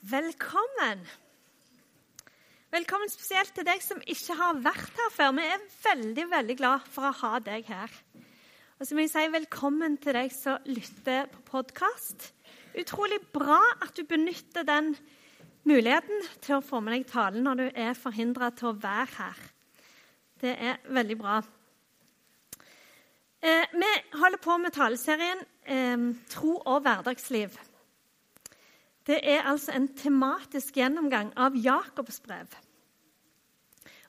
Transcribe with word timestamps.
Velkommen. 0.00 1.02
Velkommen 2.72 3.10
spesielt 3.12 3.52
til 3.52 3.66
deg 3.68 3.82
som 3.84 3.98
ikke 4.08 4.32
har 4.38 4.56
vært 4.64 4.96
her 4.96 5.10
før. 5.12 5.34
Vi 5.36 5.44
er 5.44 5.66
veldig 5.84 6.24
veldig 6.30 6.56
glad 6.56 6.86
for 6.88 7.04
å 7.04 7.18
ha 7.18 7.40
deg 7.44 7.68
her. 7.68 7.92
Og 8.80 8.88
så 8.88 8.96
må 8.96 9.04
jeg 9.04 9.12
si 9.12 9.26
velkommen 9.28 9.98
til 10.00 10.16
deg 10.16 10.32
som 10.32 10.64
lytter 10.64 11.28
på 11.34 11.44
podkast. 11.50 12.30
Utrolig 12.80 13.20
bra 13.34 13.60
at 13.84 13.92
du 13.92 14.06
benytter 14.08 14.64
den 14.64 14.94
muligheten 15.68 16.24
til 16.40 16.56
å 16.56 16.64
få 16.64 16.80
med 16.80 16.96
deg 16.96 17.08
talen 17.12 17.44
når 17.44 17.60
du 17.60 17.66
er 17.84 17.92
forhindra 17.92 18.54
til 18.56 18.72
å 18.72 18.78
være 18.80 19.08
her. 19.18 19.48
Det 20.40 20.56
er 20.56 20.84
veldig 20.88 21.18
bra. 21.20 21.42
Eh, 23.44 23.68
vi 23.76 23.96
holder 24.16 24.40
på 24.48 24.56
med 24.64 24.72
taleserien 24.72 25.44
eh, 25.68 26.08
Tro 26.32 26.56
og 26.64 26.86
hverdagsliv. 26.88 27.66
Det 29.06 29.20
er 29.24 29.46
altså 29.48 29.72
en 29.74 29.88
tematisk 29.96 30.76
gjennomgang 30.76 31.32
av 31.40 31.56
Jakobs 31.56 32.20
brev. 32.24 32.52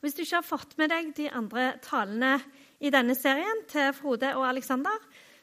Hvis 0.01 0.17
du 0.17 0.23
ikke 0.23 0.39
har 0.39 0.47
fått 0.47 0.77
med 0.81 0.89
deg 0.91 1.11
de 1.17 1.27
andre 1.29 1.75
talene 1.85 2.39
i 2.81 2.89
denne 2.93 3.15
serien 3.15 3.61
til 3.69 3.93
Frode 3.93 4.33
og 4.35 4.47
Aleksander, 4.49 4.97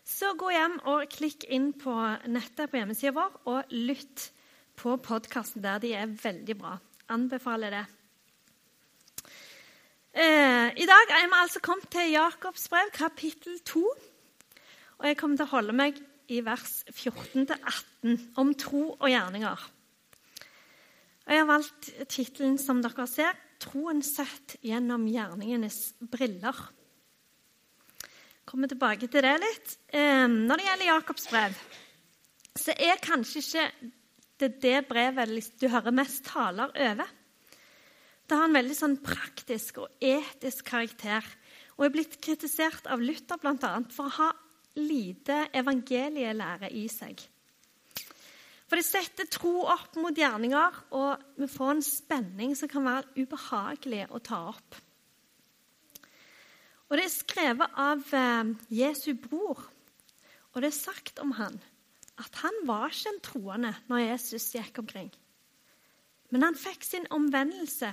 så 0.08 0.32
gå 0.41 0.50
hjem 0.50 0.78
og 0.88 1.06
klikk 1.12 1.46
inn 1.52 1.70
på 1.77 1.95
nettet 2.32 2.70
på 2.70 2.80
hjemmesida 2.80 3.14
vår 3.14 3.38
og 3.52 3.72
lytt 3.77 4.30
på 4.78 4.96
podkasten 5.05 5.62
der. 5.64 5.80
De 5.83 5.92
er 5.94 6.10
veldig 6.10 6.56
bra. 6.58 6.74
Anbefaler 7.12 7.77
det. 7.77 7.84
Eh, 10.19 10.69
I 10.74 10.86
dag 10.88 11.12
er 11.14 11.27
vi 11.28 11.41
altså 11.41 11.60
kommet 11.62 11.91
til 11.92 12.10
Jakobs 12.14 12.69
brev, 12.72 12.91
kapittel 12.92 13.60
2. 13.69 13.84
Og 14.98 15.06
jeg 15.06 15.16
kommer 15.20 15.38
til 15.38 15.46
å 15.46 15.55
holde 15.55 15.77
meg 15.77 16.00
i 16.28 16.41
vers 16.45 16.82
14-18 16.92 18.16
om 18.41 18.55
tro 18.59 18.84
og 18.95 19.09
gjerninger. 19.09 19.66
Jeg 21.28 21.42
har 21.42 21.48
valgt 21.48 21.91
tittelen 22.09 22.56
som 22.60 22.80
dere 22.84 23.06
ser 23.09 23.36
'Troen 23.58 24.05
sett 24.06 24.55
gjennom 24.62 25.08
gjerningenes 25.11 25.94
briller'. 25.98 26.61
Jeg 27.98 28.47
kommer 28.47 28.69
tilbake 28.69 29.08
til 29.11 29.22
det 29.22 29.34
litt. 29.41 29.77
Ehm, 29.92 30.47
når 30.47 30.56
det 30.56 30.64
gjelder 30.64 30.86
Jakobs 30.86 31.27
brev, 31.28 31.58
så 32.56 32.72
er 32.78 33.02
kanskje 33.02 33.42
ikke 33.42 33.92
det 34.39 34.62
det 34.62 34.89
brevet 34.89 35.61
du 35.61 35.69
hører 35.69 35.91
mest 35.91 36.24
taler 36.24 36.70
over. 36.70 37.08
Det 38.28 38.36
har 38.36 38.45
en 38.45 38.55
veldig 38.55 38.77
sånn 38.77 38.97
praktisk 39.02 39.78
og 39.78 39.89
etisk 40.00 40.64
karakter 40.64 41.24
og 41.78 41.86
er 41.86 41.95
blitt 41.95 42.20
kritisert 42.20 42.86
av 42.86 43.00
Luther 43.00 43.39
bl.a. 43.41 43.83
for 43.91 44.06
å 44.06 44.17
ha 44.19 44.33
lite 44.78 45.46
evangelielære 45.56 46.70
i 46.72 46.86
seg. 46.92 47.20
For 48.68 48.76
det 48.76 48.84
setter 48.84 49.28
tro 49.32 49.62
opp 49.64 49.96
mot 49.96 50.16
gjerninger, 50.16 50.82
og 50.92 51.22
vi 51.40 51.48
får 51.48 51.70
en 51.72 51.84
spenning 51.84 52.52
som 52.58 52.68
kan 52.68 52.84
være 52.84 53.24
ubehagelig 53.24 54.04
å 54.12 54.20
ta 54.20 54.42
opp. 54.50 54.76
Og 56.88 56.96
Det 56.96 57.04
er 57.04 57.12
skrevet 57.12 57.80
av 57.80 58.04
eh, 58.16 58.52
Jesu 58.72 59.12
bror, 59.16 59.60
og 60.52 60.60
det 60.62 60.70
er 60.70 60.76
sagt 60.76 61.20
om 61.20 61.34
han 61.36 61.58
at 62.18 62.40
han 62.42 62.56
var 62.66 62.90
ikke 62.90 63.12
en 63.12 63.20
troende 63.22 63.72
når 63.86 64.04
Jesus 64.08 64.48
gikk 64.56 64.80
omkring. 64.82 65.10
Men 66.34 66.42
han 66.42 66.58
fikk 66.58 66.82
sin 66.84 67.06
omvendelse 67.14 67.92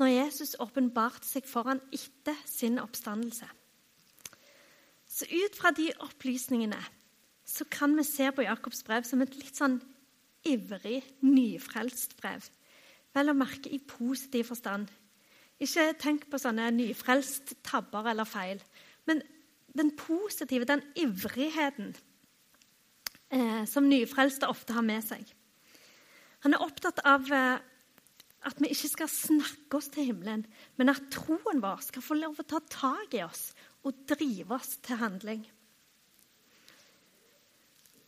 når 0.00 0.10
Jesus 0.10 0.56
åpenbarte 0.60 1.28
seg 1.28 1.46
for 1.46 1.70
han 1.70 1.82
etter 1.94 2.38
sin 2.48 2.80
oppstandelse. 2.82 3.46
Så 5.14 5.28
ut 5.30 5.54
fra 5.58 5.70
de 5.70 5.92
opplysningene 6.02 6.80
så 7.46 7.66
kan 7.70 7.92
vi 7.94 8.02
se 8.06 8.30
på 8.32 8.42
Jakobs 8.42 8.82
brev 8.86 9.04
som 9.06 9.20
et 9.22 9.34
litt 9.36 9.54
sånn 9.54 9.76
ivrig, 10.48 11.02
nyfrelst 11.22 12.16
brev. 12.18 12.46
Vel 13.14 13.30
å 13.30 13.36
merke 13.36 13.70
i 13.70 13.78
positiv 13.78 14.48
forstand. 14.50 14.88
Ikke 15.62 15.92
tenk 16.00 16.26
på 16.30 16.40
sånne 16.40 16.70
nyfrelst 16.74 17.54
tabber 17.62 18.08
eller 18.10 18.26
feil. 18.26 18.62
Men 19.06 19.22
den 19.76 19.92
positive, 19.98 20.66
den 20.66 20.82
ivrigheten 20.98 21.92
eh, 23.30 23.62
som 23.70 23.86
nyfrelste 23.86 24.50
ofte 24.50 24.74
har 24.74 24.86
med 24.86 25.04
seg. 25.06 25.22
Han 26.42 26.56
er 26.56 26.64
opptatt 26.64 27.04
av 27.06 27.30
eh, 27.30 27.62
at 28.44 28.58
vi 28.60 28.72
ikke 28.72 28.90
skal 28.90 29.12
snakke 29.12 29.78
oss 29.78 29.92
til 29.94 30.10
himmelen, 30.10 30.42
men 30.76 30.92
at 30.92 31.06
troen 31.14 31.62
vår 31.62 31.86
skal 31.86 32.04
få 32.04 32.18
lov 32.18 32.40
å 32.40 32.48
ta 32.48 32.60
tak 32.66 33.14
i 33.16 33.22
oss 33.24 33.52
og 33.84 34.04
drives 34.08 34.78
til 34.84 35.00
handling. 35.00 35.44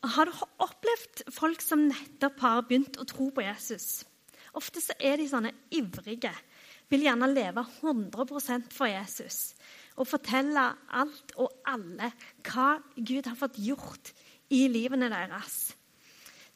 Har 0.07 0.29
du 0.29 0.35
opplevd 0.63 1.25
folk 1.35 1.63
som 1.65 1.87
nettopp 1.89 2.43
har 2.45 2.67
begynt 2.67 2.99
å 3.01 3.07
tro 3.09 3.31
på 3.35 3.45
Jesus? 3.45 4.05
Ofte 4.57 4.81
så 4.81 4.95
er 5.03 5.19
de 5.21 5.27
sånne 5.29 5.53
ivrige, 5.75 6.33
vil 6.89 7.03
gjerne 7.09 7.29
leve 7.33 7.65
100% 7.83 8.71
for 8.73 8.89
Jesus 8.89 9.57
og 9.97 10.07
fortelle 10.07 10.63
alt 10.95 11.33
og 11.41 11.65
alle 11.67 12.13
hva 12.47 12.77
Gud 12.95 13.27
har 13.27 13.39
fått 13.39 13.59
gjort 13.59 14.13
i 14.55 14.67
livene 14.71 15.09
deres. 15.11 15.75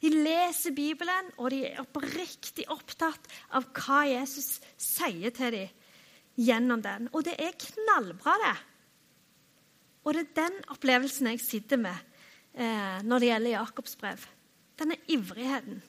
De 0.01 0.09
leser 0.09 0.73
Bibelen, 0.73 1.27
og 1.37 1.51
de 1.53 1.65
er 1.67 1.81
oppriktig 1.81 2.65
opptatt 2.73 3.27
av 3.53 3.67
hva 3.75 4.01
Jesus 4.09 4.55
sier 4.79 5.33
til 5.35 5.53
dem 5.53 5.75
gjennom 6.41 6.81
den. 6.81 7.09
Og 7.13 7.25
det 7.27 7.35
er 7.37 7.57
knallbra, 7.59 8.37
det. 8.41 8.55
Og 10.03 10.15
det 10.15 10.23
er 10.23 10.47
den 10.47 10.57
opplevelsen 10.73 11.29
jeg 11.29 11.41
sitter 11.43 11.79
med 11.81 11.93
eh, 12.57 12.99
når 13.05 13.21
det 13.21 13.31
gjelder 13.31 13.53
Jakobs 13.53 13.95
brev. 13.99 14.25
Denne 14.81 14.97
ivrigheten. 15.13 15.81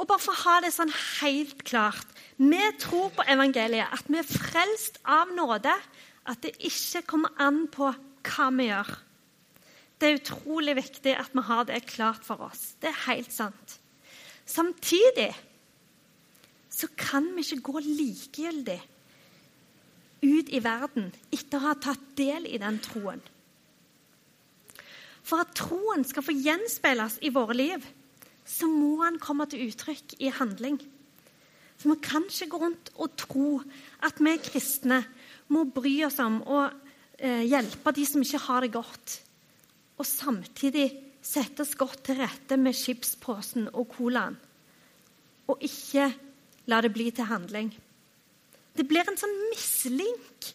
Og 0.00 0.08
bare 0.08 0.22
for 0.22 0.32
å 0.32 0.42
ha 0.46 0.54
det 0.64 0.72
sånn 0.72 0.90
helt 1.20 1.60
klart 1.68 2.08
Vi 2.40 2.62
tror 2.80 3.12
på 3.14 3.26
evangeliet, 3.28 3.92
at 3.92 4.08
vi 4.08 4.18
er 4.18 4.26
frelst 4.26 4.98
av 5.04 5.30
nåde. 5.36 5.74
At 6.26 6.40
det 6.42 6.54
ikke 6.64 7.04
kommer 7.12 7.34
an 7.42 7.66
på 7.70 7.90
hva 7.92 8.48
vi 8.54 8.68
gjør. 8.70 8.90
Det 9.98 10.08
er 10.08 10.18
utrolig 10.18 10.74
viktig 10.78 11.14
at 11.18 11.34
vi 11.34 11.44
har 11.46 11.66
det 11.68 11.84
klart 11.86 12.24
for 12.26 12.42
oss. 12.48 12.72
Det 12.82 12.90
er 12.90 13.04
helt 13.06 13.30
sant. 13.34 13.76
Samtidig 14.46 15.30
så 16.72 16.88
kan 16.98 17.28
vi 17.36 17.44
ikke 17.44 17.62
gå 17.68 17.82
likegyldig 17.84 18.80
ut 20.22 20.50
i 20.54 20.60
verden 20.62 21.10
etter 21.34 21.58
å 21.58 21.68
ha 21.68 21.74
tatt 21.78 22.02
del 22.18 22.46
i 22.46 22.60
den 22.62 22.78
troen. 22.82 23.22
For 25.22 25.42
at 25.42 25.54
troen 25.58 26.04
skal 26.06 26.24
få 26.26 26.34
gjenspeiles 26.34 27.20
i 27.22 27.30
våre 27.34 27.56
liv, 27.56 27.84
så 28.44 28.66
må 28.66 28.96
han 29.04 29.20
komme 29.22 29.46
til 29.50 29.68
uttrykk 29.68 30.16
i 30.22 30.32
handling. 30.34 30.80
For 31.78 31.94
vi 31.94 31.98
kan 32.04 32.26
ikke 32.28 32.50
gå 32.50 32.62
rundt 32.62 32.90
og 32.98 33.14
tro 33.18 33.48
at 34.06 34.18
vi 34.22 34.34
kristne 34.42 35.02
må 35.52 35.64
bry 35.70 35.94
oss 36.06 36.18
om 36.22 36.40
å 36.42 36.64
eh, 36.66 37.44
hjelpe 37.46 37.94
de 37.94 38.06
som 38.08 38.22
ikke 38.22 38.42
har 38.46 38.64
det 38.64 38.74
godt, 38.74 39.16
og 39.98 40.08
samtidig 40.08 40.88
sette 41.22 41.62
oss 41.62 41.76
godt 41.78 42.02
til 42.08 42.18
rette 42.18 42.58
med 42.58 42.74
chipsposen 42.74 43.68
og 43.72 43.90
colaen, 43.94 44.38
og 45.50 45.62
ikke 45.62 46.08
la 46.70 46.80
det 46.82 46.92
bli 46.94 47.10
til 47.14 47.30
handling. 47.30 47.70
Det 48.76 48.86
blir 48.88 49.06
en 49.08 49.18
sånn 49.20 49.34
mislink. 49.50 50.52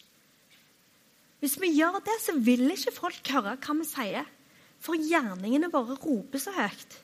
Hvis 1.42 1.58
vi 1.62 1.70
gjør 1.76 2.00
det, 2.06 2.16
så 2.24 2.34
vil 2.42 2.66
ikke 2.74 2.96
folk 2.96 3.34
høre 3.36 3.58
hva 3.62 3.76
vi 3.78 3.86
sier. 3.88 4.32
For 4.82 4.98
gjerningene 4.98 5.70
våre 5.74 5.98
roper 6.02 6.42
så 6.42 6.54
høyt. 6.56 6.98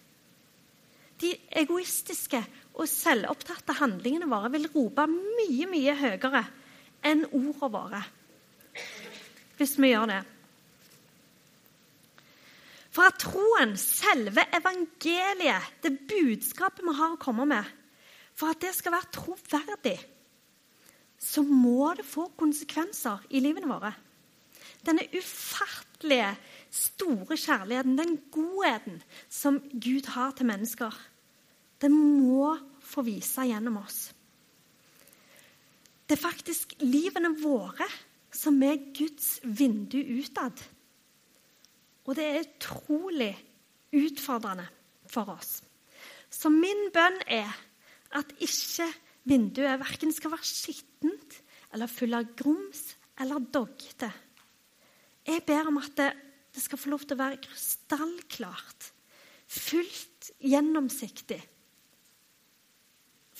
De 1.22 1.31
egoistiske 1.62 2.41
og 2.74 2.90
selvopptatte 2.90 3.75
handlingene 3.78 4.28
våre 4.29 4.50
vil 4.53 4.68
rope 4.74 5.06
mye, 5.09 5.68
mye 5.69 5.96
høyere 5.97 6.44
enn 7.06 7.25
ordene 7.30 7.69
våre. 7.74 8.01
Hvis 9.59 9.78
vi 9.78 9.94
gjør 9.94 10.09
det. 10.09 10.22
For 12.94 13.09
at 13.09 13.22
troen, 13.22 13.74
selve 13.80 14.44
evangeliet, 14.53 15.69
det 15.81 15.95
budskapet 16.09 16.83
vi 16.86 16.94
har 16.98 17.15
å 17.15 17.21
komme 17.21 17.45
med, 17.50 17.69
for 18.38 18.54
at 18.54 18.62
det 18.62 18.74
skal 18.77 18.94
være 18.94 19.13
troverdig, 19.13 19.98
så 21.33 21.41
må 21.44 21.94
det 21.97 22.06
få 22.06 22.27
konsekvenser 22.38 23.24
i 23.33 23.41
livene 23.41 23.69
våre. 23.69 23.94
Denne 24.85 25.06
ufattelige, 25.15 26.33
store 26.74 27.38
kjærligheten, 27.39 27.97
den 27.97 28.18
godheten 28.33 29.00
som 29.31 29.59
Gud 29.71 30.09
har 30.13 30.33
til 30.38 30.50
mennesker, 30.50 30.94
den 31.81 31.95
må 31.95 32.53
få 32.83 33.03
vise 33.07 33.47
gjennom 33.47 33.80
oss. 33.81 34.12
Det 36.03 36.18
er 36.18 36.21
faktisk 36.21 36.75
livene 36.83 37.31
våre 37.41 37.88
som 38.33 38.59
er 38.65 38.81
Guds 38.95 39.38
vindu 39.44 40.00
utad. 40.19 40.59
Og 42.03 42.18
det 42.18 42.25
er 42.27 42.41
utrolig 42.44 43.31
utfordrende 43.95 44.65
for 45.09 45.31
oss. 45.33 45.62
Så 46.29 46.51
min 46.51 46.89
bønn 46.94 47.21
er 47.31 47.50
at 48.18 48.33
ikke 48.44 48.89
vinduet 49.28 49.80
verken 49.81 50.14
skal 50.14 50.34
være 50.34 50.48
skittent 50.48 51.40
eller 51.74 51.92
full 51.92 52.14
av 52.18 52.30
grums 52.38 52.84
eller 53.22 53.44
doggete. 53.54 54.10
Jeg 55.24 55.46
ber 55.48 55.70
om 55.72 55.80
at 55.80 55.96
det, 55.98 56.12
det 56.54 56.62
skal 56.64 56.80
få 56.81 56.92
lov 56.92 57.06
til 57.06 57.16
å 57.16 57.24
være 57.24 57.42
krystallklart, 57.44 58.90
fullt 59.48 60.31
gjennomsiktig 60.44 61.40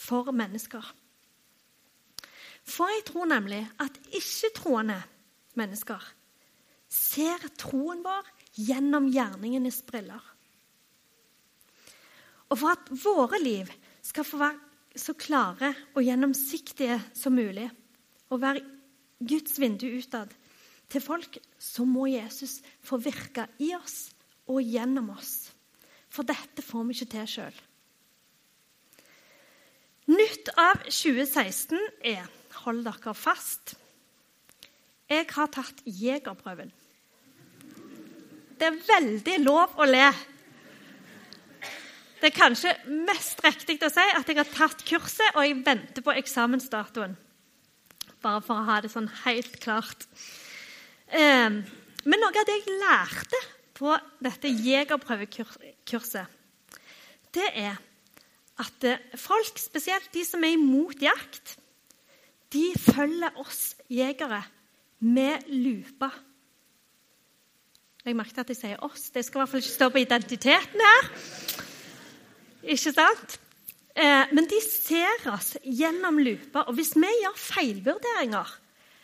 for 0.04 0.32
mennesker. 0.36 0.84
For 2.64 2.92
jeg 2.94 3.08
tror 3.10 3.28
nemlig 3.28 3.62
at 3.84 3.98
ikke-troende 4.16 5.02
mennesker 5.60 6.04
ser 6.94 7.42
troen 7.60 8.04
vår 8.06 8.30
gjennom 8.56 9.10
gjerningenes 9.12 9.82
briller. 9.88 10.22
Og 12.54 12.60
for 12.62 12.76
at 12.76 12.92
våre 13.04 13.40
liv 13.42 13.72
skal 14.06 14.28
få 14.28 14.40
være 14.42 14.73
så 14.96 15.16
klare 15.18 15.74
og 15.96 16.04
gjennomsiktige 16.06 17.00
som 17.18 17.36
mulig, 17.38 17.70
og 18.30 18.42
være 18.42 18.64
Guds 19.24 19.60
vindu 19.62 19.88
utad 19.98 20.32
til 20.92 21.02
folk, 21.02 21.38
så 21.58 21.86
må 21.86 22.06
Jesus 22.12 22.60
få 22.84 23.00
virke 23.02 23.48
i 23.64 23.72
oss 23.78 24.12
og 24.50 24.62
gjennom 24.62 25.14
oss. 25.16 25.52
For 26.14 26.28
dette 26.28 26.62
får 26.62 26.84
vi 26.86 26.98
ikke 26.98 27.12
til 27.16 27.30
sjøl. 27.30 27.62
Nytt 30.14 30.52
av 30.60 30.84
2016 30.90 31.80
er 32.14 32.26
Hold 32.64 32.84
dere 32.86 33.14
fast. 33.18 33.74
Jeg 35.10 35.26
har 35.34 35.50
tatt 35.52 35.80
jegerprøven. 35.90 36.70
Det 38.60 38.68
er 38.68 38.78
veldig 38.86 39.38
lov 39.42 39.74
å 39.82 39.88
le. 39.90 40.06
Det 42.24 42.30
er 42.30 42.40
kanskje 42.40 42.72
mest 43.04 43.42
riktig 43.44 43.82
å 43.84 43.90
si 43.92 44.04
at 44.16 44.30
jeg 44.32 44.38
har 44.38 44.48
tatt 44.48 44.80
kurset, 44.88 45.34
og 45.36 45.44
jeg 45.44 45.58
venter 45.66 46.00
på 46.06 46.14
eksamensdatoen. 46.16 47.18
Bare 48.24 48.40
for 48.46 48.56
å 48.56 48.68
ha 48.70 48.78
det 48.80 48.94
sånn 48.94 49.10
helt 49.26 49.58
klart. 49.60 50.06
Ehm, 51.12 51.58
men 52.08 52.24
noe 52.24 52.32
av 52.32 52.48
det 52.48 52.56
jeg 52.62 52.78
lærte 52.80 53.42
på 53.76 53.92
dette 54.24 54.48
jegerprøvekurset, 54.56 56.40
det 57.36 57.50
er 57.60 57.76
at 58.64 58.88
eh, 58.88 59.04
folk, 59.20 59.60
spesielt 59.60 60.08
de 60.16 60.24
som 60.24 60.48
er 60.48 60.56
imot 60.56 61.04
jakt, 61.04 61.58
de 62.56 62.70
følger 62.86 63.36
oss 63.44 63.74
jegere 63.92 64.46
med 65.04 65.44
lupa. 65.52 66.08
Jeg 68.08 68.16
merket 68.16 68.46
at 68.46 68.56
jeg 68.56 68.62
sier 68.62 68.80
'oss'. 68.80 69.12
Det 69.12 69.26
skal 69.26 69.40
i 69.40 69.42
hvert 69.42 69.52
fall 69.52 69.64
ikke 69.66 69.76
stå 69.76 69.92
på 69.92 70.06
identiteten 70.08 70.88
her. 70.88 71.14
Ikke 72.64 72.94
sant? 72.96 73.40
Eh, 73.94 74.32
men 74.34 74.48
de 74.50 74.60
ser 74.64 75.28
oss 75.34 75.54
gjennom 75.62 76.18
lupa. 76.24 76.66
Og 76.70 76.78
hvis 76.78 76.96
vi 76.98 77.10
gjør 77.22 77.36
feilvurderinger, 77.38 78.54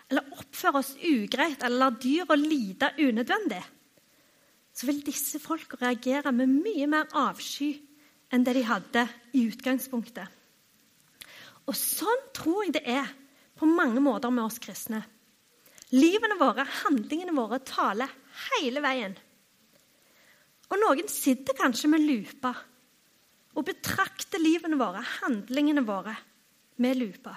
eller 0.09 0.31
oppfører 0.39 0.79
oss 0.79 0.95
ugreit, 1.05 1.61
eller 1.61 1.83
lar 1.83 1.99
dyra 2.01 2.37
lide 2.39 2.93
unødvendig, 2.97 3.61
så 4.73 4.87
vil 4.87 5.03
disse 5.05 5.41
folka 5.43 5.77
reagere 5.81 6.31
med 6.31 6.49
mye 6.63 6.87
mer 6.89 7.09
avsky 7.19 7.73
enn 8.31 8.45
det 8.45 8.55
de 8.55 8.65
hadde 8.65 9.05
i 9.35 9.43
utgangspunktet. 9.49 10.25
Og 11.67 11.75
sånn 11.77 12.29
tror 12.33 12.63
jeg 12.63 12.77
det 12.79 12.85
er 12.89 13.09
på 13.59 13.67
mange 13.69 14.01
måter 14.01 14.31
med 14.33 14.47
oss 14.47 14.57
kristne. 14.63 15.03
Livene 15.93 16.37
våre, 16.39 16.63
handlingene 16.85 17.33
våre, 17.35 17.59
taler 17.65 18.09
hele 18.49 18.81
veien. 18.81 19.13
Og 20.69 20.77
noen 20.79 21.09
sitter 21.11 21.57
kanskje 21.57 21.89
med 21.91 22.05
lupa 22.05 22.53
og 23.57 23.65
betrakter 23.67 24.41
livene 24.41 24.77
våre, 24.79 25.01
handlingene 25.21 25.83
våre, 25.87 26.15
med 26.79 26.95
lupa. 26.95 27.33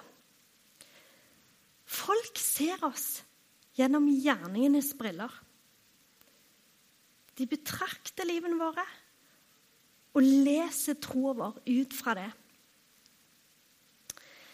Folk 1.92 2.38
ser 2.38 2.82
oss 2.86 3.22
gjennom 3.76 4.06
gjerningenes 4.06 4.92
briller. 4.98 5.32
De 7.36 7.48
betrakter 7.48 8.28
livene 8.28 8.60
våre 8.60 8.84
og 10.12 10.22
leser 10.22 10.98
troa 11.00 11.32
vår 11.38 11.58
ut 11.66 11.96
fra 11.96 12.14
det. 12.18 12.28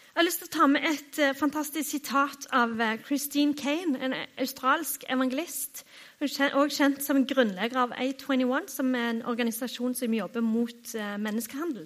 Jeg 0.09 0.23
har 0.23 0.25
lyst 0.25 0.41
til 0.41 0.49
å 0.49 0.55
ta 0.55 0.65
med 0.65 0.85
et 0.89 1.17
uh, 1.21 1.35
fantastisk 1.37 1.85
sitat 1.85 2.47
av 2.57 2.71
uh, 2.81 2.95
Christine 3.05 3.53
Kane, 3.53 3.99
en 4.01 4.15
australsk 4.41 5.03
evangelist. 5.05 5.83
Også 6.25 6.49
kjent 6.73 7.05
som 7.05 7.21
grunnlegger 7.29 7.83
av 7.83 7.93
A21, 7.93 8.71
som 8.73 8.89
er 8.97 9.11
en 9.11 9.21
organisasjon 9.29 9.93
som 9.95 10.15
jobber 10.17 10.41
mot 10.43 10.95
menneskehandel. 11.21 11.85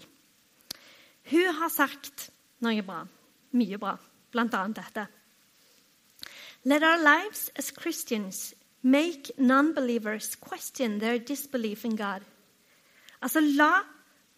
Hun 1.29 1.59
har 1.59 1.69
sagt 1.69 2.29
noe 2.63 2.81
bra, 2.87 3.03
mye 3.59 3.77
bra, 3.77 3.97
bl.a. 4.31 4.63
dette. 4.79 5.05
Let 6.63 6.83
our 6.87 7.03
lives 7.03 7.49
as 7.59 7.71
Christians 7.75 8.53
make 8.81 9.35
non-believers 9.37 10.37
question 10.39 10.99
their 10.99 11.19
disbelief 11.19 11.83
in 11.83 11.97
God. 11.99 12.23
Altså, 13.21 13.43
la 13.43 13.83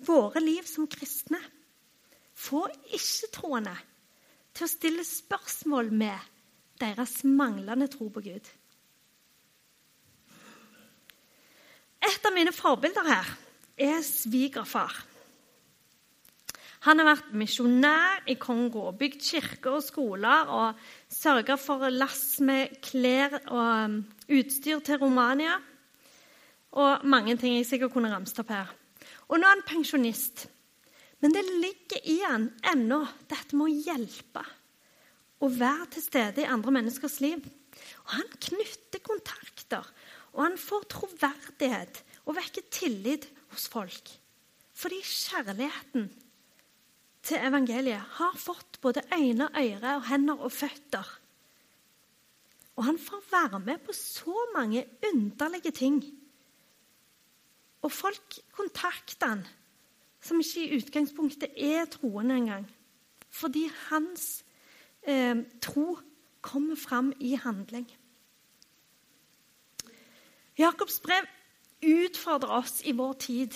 våre 0.06 0.42
liv 0.42 0.66
som 0.66 0.90
kristne 0.90 1.40
få 2.46 2.66
ikke-troende 2.94 3.76
til 4.56 4.68
å 4.68 4.72
stille 4.72 5.08
spørsmål 5.08 5.92
med 5.92 6.32
deres 6.80 7.24
manglende 7.28 7.88
tro 7.92 8.08
på 8.12 8.24
Gud. 8.24 8.54
Et 12.06 12.28
av 12.28 12.34
mine 12.36 12.54
forbilder 12.54 13.08
her 13.08 13.36
er 13.82 14.02
svigerfar. 14.06 14.94
Han 16.86 17.02
har 17.02 17.08
vært 17.16 17.32
misjonær 17.34 18.28
i 18.30 18.36
Kongo, 18.38 18.92
bygd 18.94 19.24
kirker 19.26 19.80
og 19.80 19.82
skoler 19.82 20.52
og 20.54 20.84
sørga 21.10 21.56
for 21.58 21.88
lass 21.90 22.38
med 22.46 22.76
klær 22.86 23.40
og 23.40 23.62
um, 23.88 23.96
utstyr 24.30 24.84
til 24.86 25.00
Romania. 25.02 25.56
Og 26.78 27.08
mange 27.10 27.34
ting 27.42 27.56
jeg 27.58 27.66
sikkert 27.72 27.96
kunne 27.96 28.12
ramset 28.14 28.44
opp 28.44 28.54
her. 28.54 28.76
Og 29.32 29.40
nå 29.40 29.48
er 29.48 29.56
han 29.56 29.66
pensjonist. 29.66 30.46
Men 31.26 31.34
det 31.34 31.42
ligger 31.42 32.04
i 32.06 32.20
han 32.22 32.44
ennå, 32.70 33.00
dette 33.26 33.58
med 33.58 33.66
å 33.66 33.80
hjelpe 33.88 34.44
og 35.42 35.56
være 35.58 35.88
til 35.96 36.04
stede 36.06 36.44
i 36.44 36.50
andre 36.54 36.74
menneskers 36.76 37.16
liv. 37.24 37.40
Og 38.04 38.12
Han 38.14 38.30
knytter 38.46 39.02
kontakter, 39.02 39.88
og 40.38 40.44
han 40.44 40.60
får 40.62 40.86
troverdighet 40.94 42.04
og 42.28 42.38
vekker 42.38 42.68
tillit 42.70 43.26
hos 43.56 43.66
folk. 43.74 44.14
Fordi 44.78 45.02
kjærligheten 45.02 46.08
til 47.26 47.50
evangeliet 47.50 48.16
har 48.20 48.38
fått 48.38 48.78
både 48.86 49.08
øyne, 49.18 49.50
ører, 49.50 49.92
og 49.96 50.08
hender 50.12 50.46
og 50.46 50.54
føtter. 50.54 51.10
Og 52.78 52.86
han 52.86 53.02
får 53.02 53.26
være 53.34 53.66
med 53.66 53.82
på 53.82 53.98
så 53.98 54.46
mange 54.54 54.86
underlige 55.10 55.74
ting. 55.74 56.04
Og 57.82 57.90
folk 57.90 58.42
kontakter 58.54 59.34
han 59.34 59.48
som 60.26 60.42
ikke 60.42 60.64
i 60.66 60.80
utgangspunktet 60.80 61.54
er 61.58 61.86
troende 61.92 62.40
engang. 62.40 62.66
Fordi 63.30 63.68
hans 63.90 64.46
eh, 65.06 65.38
tro 65.62 66.00
kommer 66.42 66.76
fram 66.76 67.14
i 67.20 67.36
handling. 67.36 67.88
Jakobs 70.58 71.00
brev 71.04 71.28
utfordrer 71.84 72.58
oss 72.58 72.82
i 72.86 72.94
vår 72.96 73.14
tid, 73.20 73.54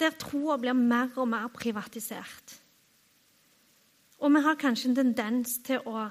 der 0.00 0.16
troa 0.18 0.56
blir 0.58 0.74
mer 0.76 1.12
og 1.16 1.28
mer 1.28 1.48
privatisert. 1.54 2.56
Og 4.20 4.32
vi 4.34 4.42
har 4.44 4.58
kanskje 4.60 4.90
en 4.90 4.98
tendens 4.98 5.58
til 5.64 5.80
å 5.86 6.08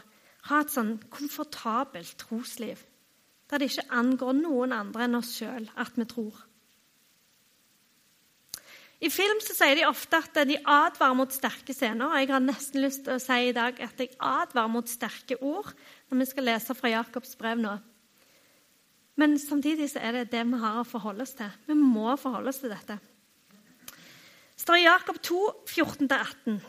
ha 0.49 0.61
et 0.61 0.71
sånn 0.73 0.95
komfortabelt 1.13 2.15
trosliv, 2.21 2.79
der 3.49 3.59
det 3.61 3.69
ikke 3.69 3.89
angår 3.93 4.37
noen 4.39 4.73
andre 4.73 5.05
enn 5.05 5.19
oss 5.19 5.35
sjøl 5.37 5.67
at 5.75 5.97
vi 5.99 6.07
tror. 6.09 6.48
I 8.99 9.07
film 9.07 9.39
så 9.39 9.53
sier 9.55 9.77
de 9.79 9.85
ofte 9.87 10.19
at 10.19 10.41
de 10.49 10.57
advarer 10.59 11.15
mot 11.15 11.31
sterke 11.31 11.71
scener. 11.75 12.09
og 12.09 12.19
Jeg 12.19 12.31
har 12.33 12.41
nesten 12.43 12.81
lyst 12.83 13.05
til 13.05 13.15
å 13.15 13.21
si 13.23 13.37
i 13.47 13.55
dag 13.55 13.77
at 13.79 14.01
jeg 14.01 14.11
advarer 14.19 14.71
mot 14.71 14.89
sterke 14.91 15.37
ord 15.39 15.71
når 16.09 16.19
vi 16.19 16.27
skal 16.27 16.47
lese 16.49 16.75
fra 16.75 16.91
Jakobs 16.91 17.37
brev 17.39 17.61
nå. 17.61 17.77
Men 19.19 19.37
samtidig 19.39 19.87
så 19.91 20.03
er 20.03 20.17
det 20.17 20.31
det 20.33 20.43
vi 20.47 20.59
har 20.59 20.81
å 20.81 20.87
forholde 20.87 21.23
oss 21.23 21.35
til. 21.35 21.47
Vi 21.67 21.75
må 21.79 22.11
forholde 22.19 22.51
oss 22.51 22.59
til 22.59 22.71
dette. 22.71 22.99
Det 23.89 24.65
står 24.65 24.81
i 24.81 24.85
Jakob 24.85 25.19
2, 25.23 25.39
14-18. 25.71 26.59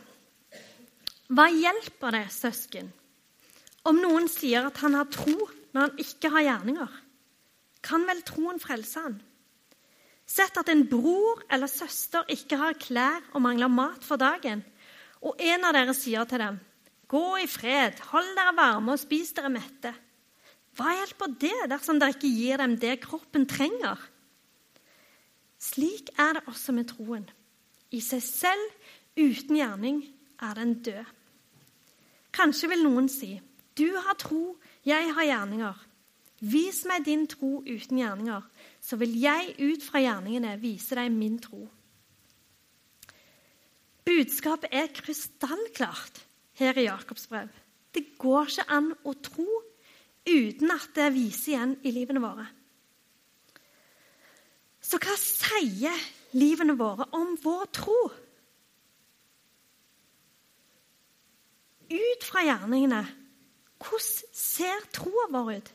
Hva 1.31 1.45
hjelper 1.51 2.15
det, 2.15 2.25
søsken, 2.31 2.89
om 3.87 3.99
noen 3.99 4.27
sier 4.31 4.67
at 4.67 4.79
han 4.83 4.95
har 4.95 5.11
tro 5.11 5.35
når 5.71 5.81
han 5.81 5.99
ikke 6.03 6.31
har 6.31 6.47
gjerninger? 6.47 6.95
Kan 7.83 8.07
vel 8.07 8.23
troen 8.27 8.59
frelse 8.63 9.03
han? 9.03 9.19
Sett 10.31 10.55
at 10.61 10.69
en 10.71 10.85
bror 10.87 11.41
eller 11.51 11.67
søster 11.67 12.27
ikke 12.31 12.59
har 12.61 12.77
klær 12.79 13.23
og 13.33 13.43
mangler 13.43 13.71
mat 13.71 14.05
for 14.07 14.21
dagen, 14.21 14.61
og 15.21 15.41
en 15.43 15.65
av 15.67 15.75
dere 15.75 15.95
sier 15.97 16.23
til 16.25 16.39
dem, 16.39 16.59
'Gå 17.11 17.43
i 17.43 17.47
fred, 17.47 17.99
hold 18.13 18.29
dere 18.37 18.55
varme 18.55 18.93
og 18.93 18.99
spis 18.99 19.33
dere 19.35 19.49
mette.' 19.51 19.93
Hva 20.77 20.93
hjelper 20.95 21.33
det 21.35 21.67
dersom 21.67 21.99
dere 21.99 22.15
ikke 22.15 22.31
gir 22.31 22.57
dem 22.57 22.77
det 22.79 23.01
kroppen 23.03 23.43
trenger? 23.45 23.99
Slik 25.59 26.09
er 26.17 26.33
det 26.33 26.47
også 26.47 26.71
med 26.71 26.87
troen. 26.87 27.27
I 27.91 27.99
seg 27.99 28.23
selv, 28.23 28.71
uten 29.19 29.55
gjerning, 29.59 30.05
er 30.39 30.53
den 30.53 30.77
død. 30.81 31.05
Kanskje 32.31 32.69
vil 32.69 32.83
noen 32.83 33.09
si, 33.09 33.41
'Du 33.75 33.99
har 33.99 34.15
tro, 34.15 34.57
jeg 34.85 35.13
har 35.13 35.23
gjerninger.' 35.23 35.87
Vis 36.41 36.85
meg 36.85 37.05
din 37.05 37.27
tro 37.27 37.61
uten 37.61 37.99
gjerninger, 37.99 38.41
så 38.81 38.97
vil 38.97 39.13
jeg 39.21 39.55
ut 39.61 39.83
fra 39.85 40.01
gjerningene 40.01 40.55
vise 40.61 40.97
deg 40.97 41.11
min 41.13 41.37
tro. 41.41 41.61
Budskapet 44.07 44.73
er 44.73 44.89
krystallklart 44.95 46.23
her 46.59 46.79
i 46.81 46.87
Jakobs 46.87 47.27
brev. 47.29 47.51
Det 47.93 48.17
går 48.19 48.49
ikke 48.49 48.65
an 48.73 48.89
å 49.05 49.13
tro 49.21 49.47
uten 50.25 50.73
at 50.73 50.89
det 50.95 51.11
viser 51.13 51.53
igjen 51.53 51.75
i 51.85 51.93
livene 51.93 52.23
våre. 52.23 52.47
Så 54.81 54.97
hva 55.01 55.13
sier 55.19 56.01
livene 56.33 56.75
våre 56.79 57.05
om 57.15 57.35
vår 57.43 57.69
tro? 57.75 57.99
Ut 61.91 62.25
fra 62.25 62.43
gjerningene, 62.47 63.03
hvordan 63.81 64.35
ser 64.41 64.89
troa 64.95 65.27
vår 65.31 65.53
ut? 65.59 65.71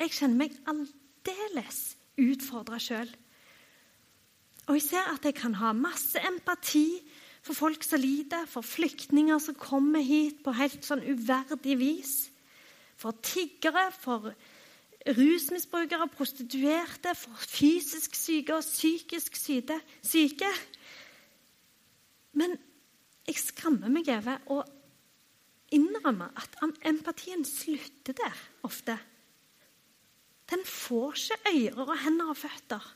Jeg 0.00 0.14
kjenner 0.16 0.46
meg 0.46 0.54
aldeles 0.70 1.80
utfordra 2.20 2.78
sjøl. 2.80 3.10
Og 4.70 4.78
jeg 4.78 4.86
ser 4.86 5.10
at 5.12 5.26
jeg 5.26 5.36
kan 5.36 5.56
ha 5.60 5.74
masse 5.76 6.20
empati 6.24 7.02
for 7.44 7.56
folk 7.56 7.84
som 7.84 8.00
lider, 8.00 8.46
for 8.48 8.64
flyktninger 8.64 9.40
som 9.42 9.56
kommer 9.60 10.04
hit 10.04 10.40
på 10.44 10.54
helt 10.56 10.84
sånn 10.86 11.04
uverdig 11.04 11.76
vis, 11.80 12.14
for 13.00 13.16
tiggere, 13.24 13.88
for 13.96 14.32
rusmisbrukere, 15.16 16.08
prostituerte, 16.12 17.14
for 17.16 17.44
fysisk 17.48 18.16
syke 18.16 18.58
og 18.58 18.64
psykisk 18.64 19.36
syke. 19.40 20.50
Men 22.36 22.56
jeg 23.26 23.40
skammer 23.40 23.92
meg 23.92 24.12
over 24.12 24.36
å 24.52 24.60
innrømme 25.74 26.28
at 26.36 26.60
empatien 26.88 27.44
slutter 27.48 28.16
der 28.16 28.44
ofte. 28.66 28.98
Den 30.50 30.64
får 30.66 31.18
ikke 31.18 31.52
ører 31.54 31.92
og 31.94 31.98
hender 32.04 32.32
og 32.32 32.38
føtter. 32.38 32.86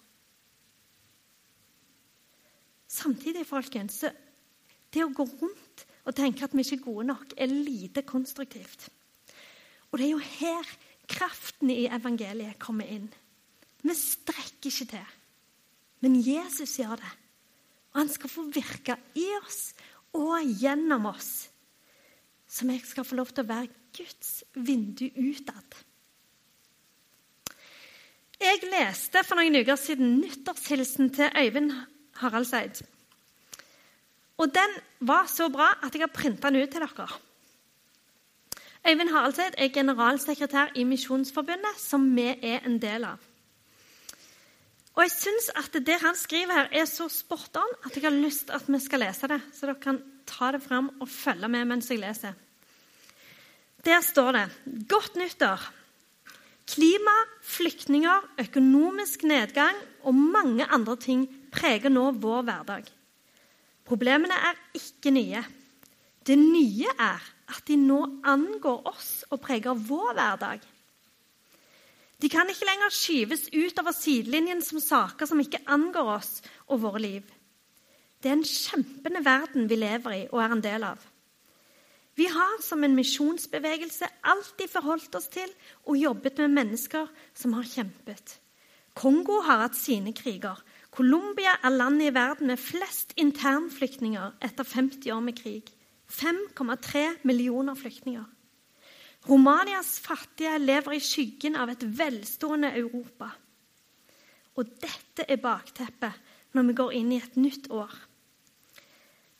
Samtidig, 2.95 3.47
folkens, 3.47 4.01
så 4.03 4.11
det 4.95 5.03
å 5.03 5.13
gå 5.15 5.27
rundt 5.27 5.85
og 6.05 6.15
tenke 6.15 6.45
at 6.47 6.55
vi 6.55 6.63
ikke 6.63 6.79
er 6.79 6.85
gode 6.85 7.07
nok, 7.09 7.35
er 7.37 7.51
lite 7.51 8.05
konstruktivt. 8.07 8.89
Og 9.91 9.99
det 9.99 10.07
er 10.07 10.13
jo 10.13 10.23
her 10.23 10.71
kraften 11.11 11.71
i 11.71 11.87
evangeliet 11.87 12.59
kommer 12.63 12.89
inn. 12.91 13.09
Vi 13.85 13.95
strekker 13.99 14.71
ikke 14.71 14.91
til. 14.95 15.15
Men 16.05 16.19
Jesus 16.21 16.77
gjør 16.79 16.99
det. 17.01 17.13
Og 17.95 18.03
han 18.03 18.11
skal 18.13 18.33
få 18.33 18.47
virke 18.53 18.97
i 19.17 19.27
oss 19.41 19.73
og 20.17 20.55
gjennom 20.61 21.07
oss. 21.13 21.49
Som 22.47 22.71
jeg 22.71 22.85
skal 22.87 23.07
få 23.07 23.19
lov 23.19 23.33
til 23.33 23.45
å 23.45 23.51
være 23.51 23.73
Guds 23.95 24.43
vindu 24.55 25.07
utad. 25.15 25.84
Jeg 28.41 28.65
leste 28.67 29.23
for 29.23 29.39
noen 29.39 29.61
uker 29.63 29.79
siden 29.79 30.17
nyttårshilsen 30.19 31.13
til 31.15 31.31
Øyvind 31.39 31.71
Haraldseid. 32.19 32.83
Og 34.39 34.51
den 34.55 34.75
var 35.07 35.29
så 35.31 35.47
bra 35.53 35.71
at 35.83 35.95
jeg 35.95 36.03
har 36.03 36.15
printa 36.15 36.51
den 36.51 36.63
ut 36.63 36.73
til 36.73 36.83
dere. 36.83 37.07
Øyvind 38.89 39.13
Haraldseid 39.15 39.55
er 39.59 39.71
generalsekretær 39.73 40.75
i 40.75 40.85
Misjonsforbundet, 40.85 41.79
som 41.79 42.11
vi 42.17 42.27
er 42.43 42.67
en 42.67 42.81
del 42.83 43.07
av. 43.07 43.23
Og 44.95 45.03
jeg 45.03 45.15
syns 45.15 45.49
at 45.59 45.79
det 45.87 45.97
han 46.03 46.17
skriver 46.19 46.53
her, 46.55 46.69
er 46.73 46.85
så 46.87 47.09
spot 47.11 47.57
on 47.59 47.73
at 47.87 47.97
jeg 47.97 48.05
har 48.05 48.15
lyst 48.15 48.47
til 48.47 48.55
at 48.55 48.69
vi 48.71 48.79
skal 48.83 49.03
lese 49.03 49.31
det. 49.31 49.41
Så 49.55 49.67
dere 49.67 49.81
kan 49.83 50.03
ta 50.27 50.53
det 50.55 50.63
fram 50.63 50.91
og 51.01 51.09
følge 51.11 51.49
med 51.51 51.65
mens 51.71 51.91
jeg 51.91 52.03
leser. 52.03 52.35
Der 53.85 54.01
står 54.01 54.33
det 54.33 54.45
Godt 54.89 55.17
nyttår. 55.17 55.71
Klima, 56.65 57.15
flyktninger, 57.45 58.25
økonomisk 58.41 59.27
nedgang 59.29 59.77
og 60.03 60.17
mange 60.17 60.65
andre 60.73 60.97
ting 60.97 61.27
preger 61.53 61.93
nå 61.93 62.09
vår 62.23 62.47
hverdag. 62.49 62.89
Problemene 63.85 64.37
er 64.49 64.61
ikke 64.79 65.13
nye. 65.13 65.43
Det 66.25 66.39
nye 66.41 66.89
er 66.97 67.21
at 67.53 67.67
de 67.69 67.77
nå 67.77 68.01
angår 68.25 68.87
oss 68.89 69.11
og 69.29 69.43
preger 69.45 69.77
vår 69.77 70.15
hverdag. 70.17 70.65
De 72.25 72.31
kan 72.33 72.49
ikke 72.49 72.65
lenger 72.65 72.95
skyves 72.95 73.49
utover 73.53 73.93
sidelinjen 73.93 74.63
som 74.65 74.81
saker 74.81 75.29
som 75.29 75.41
ikke 75.43 75.61
angår 75.69 76.15
oss 76.15 76.39
og 76.73 76.81
våre 76.87 77.03
liv. 77.03 77.25
Det 78.23 78.31
er 78.31 78.39
en 78.39 78.47
kjempende 78.49 79.21
verden 79.21 79.69
vi 79.69 79.77
lever 79.77 80.17
i 80.17 80.23
og 80.31 80.41
er 80.41 80.55
en 80.55 80.65
del 80.65 80.87
av. 80.89 81.03
Vi 82.15 82.29
har 82.31 82.61
som 82.63 82.85
en 82.85 82.95
misjonsbevegelse 82.95 84.07
alltid 84.23 84.71
forholdt 84.71 85.17
oss 85.19 85.29
til 85.35 85.51
og 85.85 85.99
jobbet 85.99 86.39
med 86.45 86.55
mennesker 86.55 87.11
som 87.35 87.57
har 87.59 87.67
kjempet. 87.67 88.39
Kongo 88.95 89.41
har 89.43 89.65
hatt 89.65 89.75
sine 89.75 90.13
kriger, 90.15 90.61
Colombia 90.95 91.57
er 91.59 91.75
landet 91.75 92.13
i 92.13 92.15
verden 92.15 92.47
med 92.53 92.61
flest 92.63 93.17
internflyktninger 93.19 94.37
etter 94.47 94.63
50 94.63 95.11
år 95.11 95.25
med 95.27 95.35
krig. 95.41 95.73
5,3 96.07 97.25
millioner 97.27 97.75
flyktninger. 97.75 98.25
Romanias 99.27 99.97
fattige 100.05 100.59
lever 100.61 100.95
i 100.95 101.03
skyggen 101.03 101.57
av 101.59 101.73
et 101.73 101.83
velstående 101.99 102.71
Europa. 102.79 103.33
Og 104.55 104.71
dette 104.85 105.27
er 105.27 105.43
bakteppet 105.43 106.55
når 106.55 106.69
vi 106.69 106.79
går 106.79 106.95
inn 107.01 107.11
i 107.11 107.19
et 107.19 107.41
nytt 107.41 107.67
år. 107.75 107.91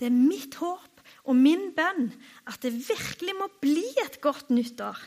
Det 0.01 0.09
er 0.09 0.17
mitt 0.17 0.59
håp 0.59 0.94
og 1.25 1.37
min 1.39 1.71
bønn 1.77 2.11
at 2.51 2.61
det 2.65 2.75
virkelig 2.77 3.35
må 3.39 3.49
bli 3.63 3.87
et 4.05 4.21
godt 4.25 4.51
nyttår. 4.53 4.99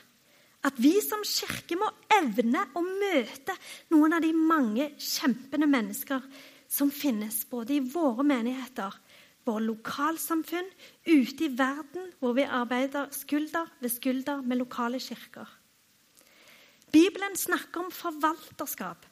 At 0.65 0.79
vi 0.81 0.95
som 1.05 1.21
kirke 1.27 1.77
må 1.79 1.88
evne 2.17 2.63
å 2.75 2.81
møte 2.81 3.53
noen 3.93 4.17
av 4.17 4.24
de 4.25 4.33
mange 4.33 4.89
kjempende 4.97 5.69
mennesker 5.69 6.24
som 6.67 6.89
finnes 6.91 7.43
både 7.47 7.77
i 7.77 7.83
våre 7.93 8.25
menigheter, 8.27 8.95
våre 9.47 9.63
lokalsamfunn, 9.63 10.67
ute 11.07 11.45
i 11.45 11.53
verden, 11.55 12.09
hvor 12.19 12.36
vi 12.36 12.43
arbeider 12.43 13.13
skulder 13.15 13.69
ved 13.79 13.93
skulder 13.93 14.41
med 14.43 14.59
lokale 14.59 15.00
kirker. 15.00 15.47
Bibelen 16.91 17.36
snakker 17.38 17.86
om 17.86 17.93
forvalterskap, 17.93 19.05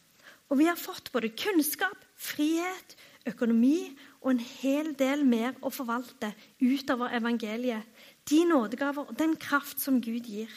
og 0.49 0.59
vi 0.59 0.67
har 0.67 0.79
fått 0.79 1.11
både 1.13 1.31
kunnskap, 1.37 1.97
frihet, 2.15 2.97
økonomi 3.29 3.89
og 4.21 4.31
en 4.33 4.41
hel 4.41 4.93
del 4.97 5.25
mer 5.27 5.57
å 5.65 5.71
forvalte 5.73 6.31
utover 6.61 7.15
evangeliet, 7.17 7.85
de 8.29 8.41
nådegaver 8.49 9.11
og 9.11 9.17
den 9.19 9.35
kraft 9.41 9.81
som 9.81 10.01
Gud 10.01 10.29
gir. 10.29 10.51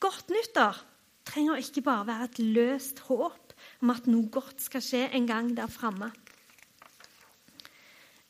Godt 0.00 0.32
nyttår 0.32 0.78
trenger 1.28 1.60
ikke 1.60 1.84
bare 1.84 2.08
være 2.08 2.28
et 2.28 2.38
løst 2.42 3.02
håp 3.08 3.54
om 3.84 3.92
at 3.92 4.08
noe 4.08 4.28
godt 4.32 4.62
skal 4.64 4.84
skje 4.84 5.06
en 5.16 5.28
gang 5.28 5.50
der 5.56 5.70
framme. 5.70 6.10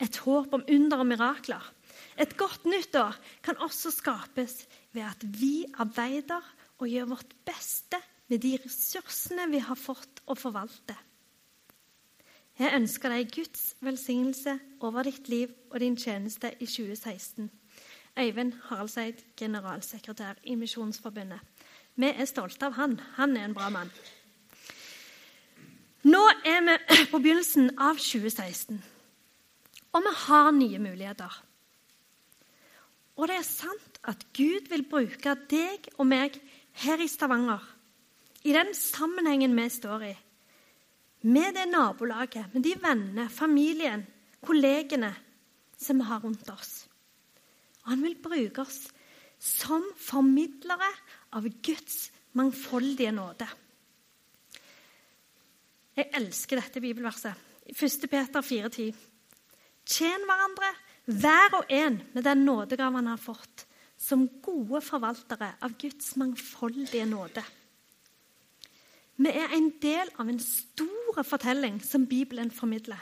Et 0.01 0.17
håp 0.25 0.55
om 0.57 0.65
under 0.65 1.03
og 1.03 1.09
mirakler. 1.11 1.63
Et 2.21 2.33
godt 2.37 2.65
nyttår 2.69 3.19
kan 3.45 3.61
også 3.61 3.93
skapes 3.93 4.65
ved 4.97 5.05
at 5.07 5.23
vi 5.23 5.67
arbeider 5.79 6.45
og 6.81 6.89
gjør 6.89 7.13
vårt 7.13 7.37
beste 7.47 8.01
med 8.31 8.43
de 8.43 8.57
ressursene 8.63 9.47
vi 9.53 9.61
har 9.63 9.79
fått 9.79 10.23
å 10.31 10.37
forvalte. 10.39 10.97
Jeg 12.61 12.75
ønsker 12.77 13.09
deg 13.09 13.31
Guds 13.33 13.71
velsignelse 13.81 14.53
over 14.85 15.07
ditt 15.09 15.31
liv 15.33 15.49
og 15.71 15.81
din 15.81 15.95
tjeneste 15.97 16.51
i 16.61 16.67
2016. 16.69 17.49
Øyvind 18.21 18.53
Haraldseid, 18.67 19.23
generalsekretær 19.37 20.43
i 20.45 20.59
Misjonsforbundet. 20.61 21.41
Vi 21.97 22.13
er 22.13 22.29
stolte 22.29 22.69
av 22.69 22.77
han. 22.77 22.99
Han 23.17 23.33
er 23.37 23.49
en 23.49 23.57
bra 23.57 23.71
mann. 23.73 23.89
Nå 26.05 26.21
er 26.45 26.61
vi 26.69 26.77
på 27.13 27.17
begynnelsen 27.17 27.73
av 27.81 27.97
2016, 27.97 28.85
og 29.97 30.05
vi 30.05 30.17
har 30.27 30.53
nye 30.53 30.85
muligheter. 30.85 31.43
Og 33.17 33.29
det 33.29 33.41
er 33.41 33.53
sant 33.57 34.01
at 34.05 34.27
Gud 34.37 34.69
vil 34.69 34.85
bruke 34.85 35.39
deg 35.49 35.89
og 35.97 36.09
meg 36.13 36.37
her 36.85 37.01
i 37.01 37.09
Stavanger, 37.09 37.65
i 38.45 38.53
den 38.53 38.77
sammenhengen 38.77 39.57
vi 39.57 39.69
står 39.73 40.13
i, 40.13 40.19
med 41.23 41.55
det 41.55 41.67
nabolaget, 41.69 42.55
med 42.55 42.65
de 42.65 42.75
vennene, 42.81 43.29
familien, 43.29 44.07
kollegene 44.45 45.13
som 45.77 46.01
vi 46.01 46.09
har 46.09 46.23
rundt 46.25 46.49
oss. 46.53 46.87
Og 47.85 47.93
han 47.95 48.05
vil 48.05 48.17
bruke 48.23 48.65
oss 48.65 48.87
som 49.41 49.85
formidlere 49.97 50.89
av 51.37 51.49
Guds 51.65 52.11
mangfoldige 52.37 53.13
nåde. 53.13 53.49
Jeg 55.97 56.11
elsker 56.17 56.61
dette 56.61 56.81
bibelverset. 56.81 57.49
1. 57.71 58.07
Peter 58.11 58.45
4,10. 58.45 58.93
Tjen 59.91 60.27
hverandre, 60.29 60.71
hver 61.11 61.57
og 61.59 61.73
en, 61.73 61.99
med 62.15 62.25
den 62.25 62.45
nådegaven 62.47 63.01
han 63.03 63.15
har 63.15 63.21
fått, 63.21 63.67
som 64.01 64.27
gode 64.43 64.81
forvaltere 64.85 65.55
av 65.65 65.75
Guds 65.81 66.15
mangfoldige 66.21 67.07
nåde. 67.09 67.43
Vi 69.21 69.29
er 69.29 69.53
en 69.53 69.69
del 69.83 70.09
av 70.17 70.29
en 70.33 70.41
stor 70.41 71.19
fortelling 71.29 71.81
som 71.85 72.07
Bibelen 72.09 72.49
formidler. 72.51 73.01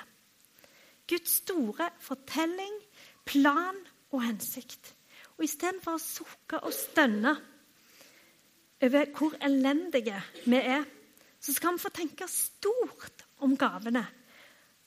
Guds 1.07 1.37
store 1.45 1.93
fortelling, 2.03 2.75
plan 3.29 3.77
og 4.11 4.25
hensikt. 4.25 4.95
Og 5.37 5.45
istedenfor 5.47 5.95
å 5.95 6.03
sukke 6.03 6.59
og 6.67 6.75
stønne 6.75 7.37
over 8.83 9.13
hvor 9.15 9.37
elendige 9.47 10.19
vi 10.45 10.59
er, 10.59 10.83
så 11.39 11.55
skal 11.55 11.77
vi 11.77 11.85
få 11.85 11.93
tenke 11.95 12.27
stort 12.31 13.23
om 13.47 13.55
gavene 13.59 14.03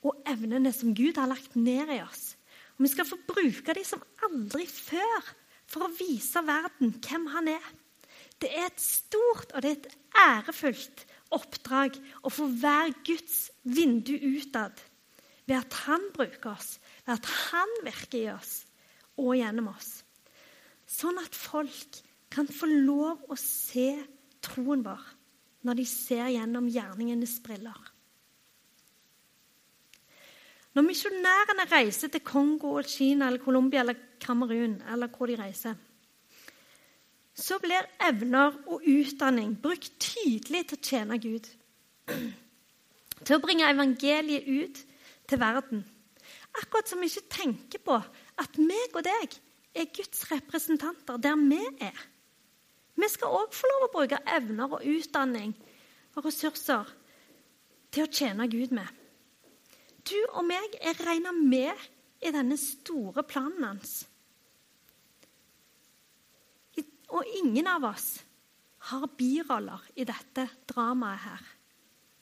og 0.04 0.28
evnene 0.28 0.74
som 0.76 0.92
Gud 0.98 1.16
har 1.16 1.32
lagt 1.32 1.56
ned 1.56 1.94
i 1.96 2.02
oss. 2.04 2.34
Og 2.76 2.84
Vi 2.84 2.92
skal 2.92 3.08
få 3.08 3.22
bruke 3.28 3.78
dem 3.78 3.88
som 3.88 4.04
aldri 4.28 4.66
før 4.68 5.32
for 5.70 5.88
å 5.88 5.94
vise 5.96 6.44
verden 6.44 6.92
hvem 7.00 7.30
han 7.32 7.48
er. 7.54 7.72
Det 8.42 8.52
er 8.52 8.68
et 8.68 8.84
stort 8.84 9.56
og 9.56 9.64
det 9.64 9.72
er 9.72 9.80
et 9.80 9.92
ærefullt 10.28 11.06
oppdrag 11.36 11.98
å 12.24 12.32
få 12.34 12.48
være 12.62 12.96
Guds 13.08 13.50
vindu 13.64 14.14
utad 14.38 14.82
ved 15.48 15.58
at 15.58 15.78
han 15.86 16.04
bruker 16.16 16.54
oss, 16.54 16.76
ved 17.06 17.18
at 17.18 17.32
han 17.52 17.74
virker 17.86 18.20
i 18.20 18.28
oss 18.34 18.54
og 19.20 19.36
gjennom 19.40 19.72
oss. 19.74 20.02
Sånn 20.88 21.20
at 21.22 21.36
folk 21.36 22.02
kan 22.32 22.48
få 22.48 22.70
lov 22.70 23.26
å 23.32 23.38
se 23.40 23.94
troen 24.44 24.84
vår 24.86 25.02
når 25.68 25.78
de 25.78 25.86
ser 25.88 26.32
gjennom 26.34 26.70
gjerningenes 26.72 27.38
briller. 27.44 27.78
Når 30.72 30.86
misjonærene 30.88 31.68
reiser 31.68 32.12
til 32.14 32.24
Kongo, 32.24 32.78
Kina, 32.88 33.28
eller 33.28 33.44
Colombia 33.44 33.84
eller 33.84 34.00
Kamerun, 34.24 34.78
eller 34.88 35.12
hvor 35.12 35.28
de 35.28 35.36
reiser, 35.36 35.76
så 37.42 37.58
blir 37.62 37.88
evner 38.06 38.56
og 38.70 38.86
utdanning 38.86 39.56
brukt 39.62 39.90
tydelig 40.02 40.68
til 40.70 40.78
å 40.78 40.86
tjene 40.86 41.18
Gud. 41.22 41.48
Til 43.22 43.38
å 43.38 43.42
bringe 43.42 43.70
evangeliet 43.70 44.48
ut 44.48 44.82
til 45.30 45.42
verden. 45.42 45.84
Akkurat 46.62 46.90
som 46.90 47.02
vi 47.02 47.10
ikke 47.10 47.34
tenker 47.34 47.84
på 47.86 47.98
at 47.98 48.58
meg 48.60 48.96
og 48.98 49.06
deg 49.08 49.38
er 49.78 49.92
Guds 49.96 50.26
representanter 50.32 51.22
der 51.22 51.38
vi 51.40 51.62
er. 51.82 51.98
Vi 53.00 53.10
skal 53.10 53.34
òg 53.34 53.54
få 53.56 53.70
lov 53.72 53.88
å 53.88 53.94
bruke 53.94 54.20
evner 54.36 54.76
og 54.78 54.86
utdanning 54.86 55.54
og 56.16 56.26
ressurser 56.28 56.90
til 57.92 58.06
å 58.06 58.12
tjene 58.12 58.50
Gud 58.52 58.76
med. 58.76 58.88
Du 60.06 60.18
og 60.34 60.44
meg 60.46 60.76
er 60.82 61.00
regna 61.06 61.32
med 61.36 61.90
i 62.22 62.34
denne 62.34 62.58
store 62.60 63.24
planen 63.24 63.64
hans. 63.64 64.02
Og 67.12 67.28
ingen 67.42 67.68
av 67.68 67.86
oss 67.92 68.22
har 68.92 69.10
biroller 69.18 69.84
i 70.00 70.06
dette 70.08 70.48
dramaet 70.70 71.26
her. 71.26 71.44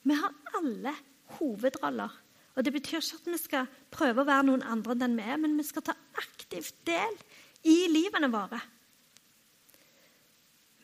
Vi 0.02 0.16
har 0.16 0.34
alle 0.58 0.94
hovedroller. 1.38 2.10
Og 2.56 2.64
Det 2.64 2.72
betyr 2.72 2.98
ikke 2.98 3.20
at 3.20 3.30
vi 3.30 3.38
skal 3.38 3.70
prøve 3.92 4.22
å 4.22 4.28
være 4.28 4.48
noen 4.48 4.66
andre 4.66 4.96
enn 5.06 5.16
vi 5.16 5.24
er, 5.24 5.38
men 5.40 5.56
vi 5.56 5.64
skal 5.64 5.86
ta 5.86 5.94
aktivt 6.18 6.82
del 6.84 7.16
i 7.70 7.86
livene 7.88 8.28
våre. 8.32 8.58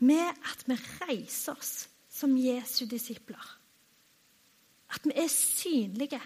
Med 0.07 0.47
at 0.47 0.65
vi 0.69 0.77
reiser 1.03 1.57
oss 1.57 1.75
som 2.13 2.37
Jesu 2.39 2.87
disipler. 2.89 3.45
At 4.95 5.05
vi 5.05 5.13
er 5.19 5.29
synlige. 5.33 6.21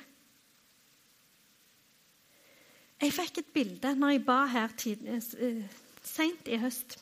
Jeg 3.00 3.14
fikk 3.16 3.40
et 3.40 3.54
bilde 3.54 3.94
når 3.96 4.12
jeg 4.12 4.26
ba 4.26 4.42
her 4.52 4.74
uh, 4.74 5.78
seint 6.04 6.50
i 6.50 6.58
høst. 6.60 6.98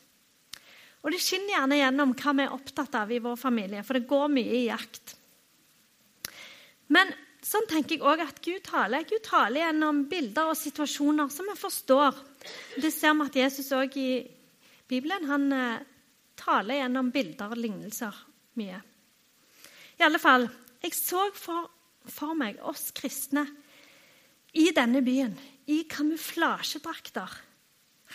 Og 0.99 1.13
det 1.13 1.21
skinner 1.23 1.53
gjerne 1.53 1.79
gjennom 1.79 2.11
hva 2.17 2.33
vi 2.35 2.45
er 2.45 2.55
opptatt 2.55 2.97
av 2.99 3.11
i 3.11 3.21
vår 3.23 3.37
familie, 3.39 3.83
for 3.87 3.95
det 3.95 4.09
går 4.09 4.31
mye 4.33 4.55
i 4.57 4.65
jakt. 4.67 5.15
Men 6.91 7.13
sånn 7.45 7.69
tenker 7.69 7.95
jeg 7.95 8.03
òg 8.03 8.23
at 8.25 8.41
Gud 8.43 8.63
taler. 8.67 9.05
Gud 9.07 9.23
taler 9.25 9.63
gjennom 9.63 10.03
bilder 10.11 10.51
og 10.51 10.59
situasjoner 10.59 11.31
som 11.31 11.47
vi 11.47 11.55
forstår. 11.59 12.19
Det 12.81 12.91
ser 12.93 13.15
vi 13.15 13.27
at 13.29 13.39
Jesus 13.43 13.71
òg 13.77 13.95
i 14.01 14.11
Bibelen 14.89 15.27
han 15.29 15.47
eh, 15.53 15.85
taler 16.39 16.81
gjennom 16.81 17.11
bilder 17.13 17.53
og 17.53 17.61
lignelser 17.61 18.15
mye. 18.59 18.81
I 19.99 20.05
alle 20.07 20.19
fall, 20.21 20.47
jeg 20.81 20.95
så 20.97 21.27
for, 21.35 21.69
for 22.09 22.35
meg 22.37 22.59
oss 22.65 22.89
kristne 22.95 23.45
i 24.57 24.69
denne 24.75 25.03
byen 25.05 25.35
i 25.69 25.83
kamuflasjedrakter. 25.91 27.35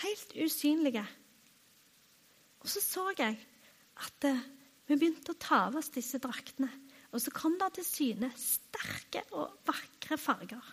Helt 0.03 0.33
usynlige. 0.35 1.05
Og 2.65 2.71
så 2.73 2.81
så 2.81 3.11
jeg 3.19 3.37
at 4.05 4.27
eh, 4.29 4.45
vi 4.89 4.97
begynte 4.97 5.35
å 5.35 5.41
ta 5.41 5.67
av 5.69 5.77
oss 5.79 5.93
disse 5.93 6.21
draktene. 6.23 6.71
Og 7.15 7.23
så 7.23 7.31
kom 7.35 7.55
det 7.61 7.75
til 7.77 7.87
syne 7.87 8.31
sterke 8.41 9.23
og 9.37 9.61
vakre 9.69 10.19
farger. 10.19 10.73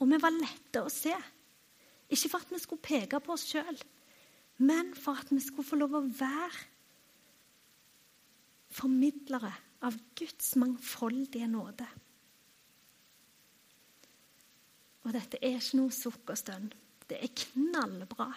Og 0.00 0.08
vi 0.08 0.20
var 0.22 0.32
lette 0.32 0.80
å 0.80 0.92
se. 0.92 1.12
Ikke 2.10 2.30
for 2.32 2.40
at 2.40 2.54
vi 2.54 2.62
skulle 2.62 2.82
peke 2.86 3.20
på 3.22 3.34
oss 3.34 3.44
sjøl, 3.50 3.76
men 4.64 4.94
for 4.98 5.20
at 5.20 5.28
vi 5.30 5.42
skulle 5.44 5.68
få 5.68 5.78
lov 5.78 5.98
å 5.98 6.06
være 6.06 6.68
formidlere 8.70 9.52
av 9.86 9.96
Guds 10.18 10.54
mangfoldige 10.60 11.48
nåde. 11.50 11.86
Og 15.04 15.14
dette 15.16 15.40
er 15.40 15.58
ikke 15.58 15.80
noe 15.80 15.94
sukk 15.94 16.32
og 16.32 16.38
stønn. 16.38 16.68
Det 17.08 17.18
er 17.18 17.32
knallbra. 17.44 18.28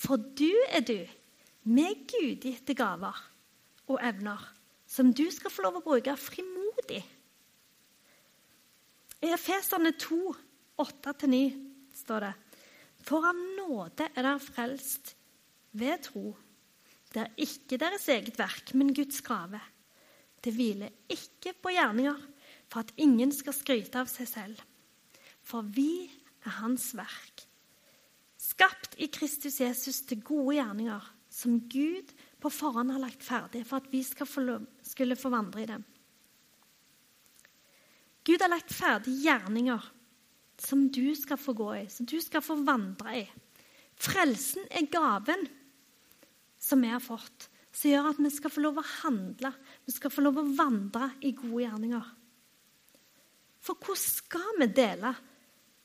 For 0.00 0.18
du 0.18 0.50
er 0.68 0.84
du 0.84 0.98
med 1.70 2.04
gudgitte 2.10 2.76
gaver 2.76 3.18
og 3.88 4.00
evner 4.02 4.40
som 4.90 5.12
du 5.16 5.24
skal 5.32 5.52
få 5.52 5.64
lov 5.64 5.80
å 5.80 5.84
bruke 5.84 6.14
frimodig. 6.20 7.02
I 9.24 9.30
Efeserne 9.32 9.94
2, 9.96 10.18
8-9 10.84 11.40
står 11.96 12.26
det 12.26 12.32
For 13.06 13.28
av 13.30 13.38
nåde 13.38 14.08
er 14.10 14.18
dere 14.18 14.40
frelst 14.42 15.14
ved 15.74 16.04
tro. 16.04 16.34
Det 17.14 17.22
er 17.22 17.46
ikke 17.46 17.78
deres 17.80 18.06
eget 18.12 18.36
verk, 18.38 18.74
men 18.74 18.92
Guds 18.94 19.22
gave. 19.24 19.60
Det 20.44 20.52
hviler 20.52 20.92
ikke 21.08 21.54
på 21.56 21.72
gjerninger 21.72 22.20
for 22.68 22.82
at 22.82 22.92
ingen 23.00 23.32
skal 23.32 23.56
skryte 23.56 24.02
av 24.02 24.10
seg 24.12 24.28
selv. 24.28 24.60
For 25.44 25.64
vi 25.64 26.04
er 26.44 26.58
Hans 26.60 26.90
verk 26.96 27.46
I 28.98 29.08
Kristus 29.12 29.60
Jesus 29.60 30.02
til 30.06 30.22
gode 30.22 30.56
gjerninger, 30.58 31.10
som 31.30 31.58
Gud 31.70 32.12
på 32.40 32.50
forhånd 32.52 32.92
har 32.94 33.02
lagt 33.02 33.24
ferdig 33.26 33.64
for 33.66 33.82
at 33.82 33.90
vi 33.90 34.02
skulle 34.04 35.16
få 35.18 35.32
vandre 35.32 35.62
i 35.62 35.68
dem. 35.70 35.84
Gud 38.24 38.40
har 38.40 38.52
lagt 38.52 38.72
ferdig 38.72 39.16
gjerninger 39.24 39.90
som 40.64 40.86
du 40.94 41.14
skal 41.18 41.40
få 41.40 41.52
gå 41.58 41.70
i, 41.80 41.86
som 41.90 42.06
du 42.06 42.16
skal 42.22 42.44
få 42.44 42.56
vandre 42.64 43.18
i. 43.18 43.24
Frelsen 44.00 44.64
er 44.70 44.88
gaven 44.90 45.44
som 46.58 46.80
vi 46.80 46.92
har 46.92 47.02
fått, 47.02 47.48
som 47.74 47.90
gjør 47.90 48.12
at 48.12 48.20
vi 48.22 48.30
skal 48.32 48.52
få 48.54 48.62
lov 48.64 48.78
å 48.80 48.88
handle, 49.02 49.50
vi 49.84 49.92
skal 49.92 50.12
få 50.14 50.24
lov 50.24 50.38
å 50.40 50.48
vandre 50.56 51.10
i 51.26 51.34
gode 51.36 51.64
gjerninger. 51.66 52.10
For 53.64 53.80
hvordan 53.80 54.04
skal 54.04 54.60
vi 54.60 54.68
dele 54.76 55.14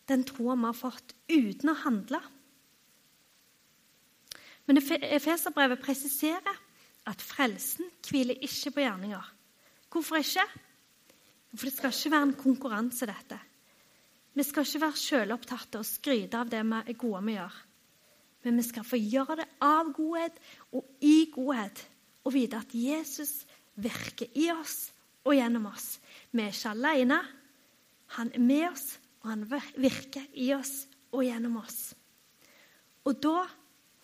den 0.09 0.25
troa 0.27 0.55
vi 0.55 0.67
har 0.69 0.77
fått, 0.77 1.15
uten 1.27 1.73
å 1.73 1.79
handle? 1.83 2.21
Men 4.69 4.77
Efeserbrevet 4.77 5.81
presiserer 5.81 6.57
at 7.09 7.21
frelsen 7.25 7.87
hviler 8.05 8.37
ikke 8.37 8.75
på 8.75 8.83
gjerninger. 8.83 9.29
Hvorfor 9.89 10.21
ikke? 10.21 10.45
For 11.55 11.65
det 11.65 11.73
skal 11.73 11.95
ikke 11.95 12.11
være 12.13 12.27
en 12.27 12.35
konkurranse, 12.37 13.07
dette. 13.09 13.39
Vi 14.37 14.45
skal 14.45 14.67
ikke 14.67 14.83
være 14.83 15.01
selvopptatte 15.01 15.81
og 15.81 15.87
skryte 15.89 16.37
av 16.37 16.51
det 16.51 16.61
vi 16.61 16.81
er 16.83 16.99
gode 17.01 17.21
med 17.25 17.33
å 17.33 17.39
gjøre. 17.39 17.65
Men 18.45 18.61
vi 18.61 18.65
skal 18.69 18.85
få 18.85 18.99
gjøre 19.01 19.39
det 19.41 19.47
av 19.65 19.89
godhet 19.97 20.37
og 20.77 20.85
i 21.01 21.15
godhet 21.33 21.81
og 22.21 22.35
vite 22.37 22.61
at 22.61 22.75
Jesus 22.77 23.33
virker 23.73 24.29
i 24.37 24.51
oss 24.53 24.91
og 25.25 25.33
gjennom 25.33 25.65
oss. 25.71 25.95
Vi 26.29 26.45
er 26.45 26.53
ikke 26.53 26.75
alene. 26.75 27.17
Han 28.19 28.29
er 28.37 28.45
med 28.45 28.67
oss, 28.69 28.85
og 29.25 29.33
han 29.33 29.49
virker 29.49 30.29
i 30.37 30.53
oss 30.53 30.85
og 31.09 31.25
gjennom 31.25 31.57
oss. 31.57 31.79
Og 33.09 33.17
da 33.17 33.47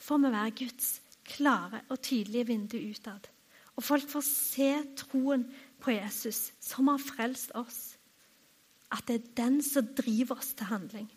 får 0.06 0.22
vi 0.22 0.32
være 0.36 0.58
Guds 0.60 0.90
klare 1.26 1.82
og 1.90 2.02
tydelige 2.06 2.48
vindu 2.52 2.78
utad. 2.78 3.30
Og 3.76 3.84
folk 3.84 4.08
får 4.10 4.24
se 4.28 4.70
troen 4.98 5.48
på 5.82 5.92
Jesus, 5.92 6.52
som 6.62 6.88
har 6.88 7.02
frelst 7.02 7.52
oss. 7.58 7.98
At 8.94 9.08
det 9.08 9.16
er 9.16 9.34
den 9.42 9.60
som 9.66 9.88
driver 9.98 10.38
oss 10.38 10.54
til 10.54 10.70
handling. 10.70 11.10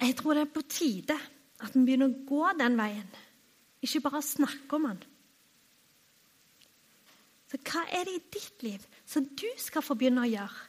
Jeg 0.00 0.16
tror 0.16 0.34
det 0.34 0.46
er 0.46 0.54
på 0.54 0.62
tide 0.68 1.16
at 1.60 1.74
vi 1.76 1.84
begynner 1.84 2.08
å 2.08 2.24
gå 2.24 2.44
den 2.56 2.78
veien, 2.78 3.08
ikke 3.84 4.00
bare 4.06 4.22
snakke 4.24 4.78
om 4.78 4.86
den. 4.88 5.02
Så 7.50 7.58
hva 7.66 7.82
er 7.90 8.06
det 8.06 8.14
i 8.14 8.28
ditt 8.38 8.62
liv 8.64 8.84
som 9.04 9.26
du 9.26 9.48
skal 9.60 9.84
få 9.84 9.96
begynne 9.98 10.22
å 10.22 10.30
gjøre? 10.30 10.68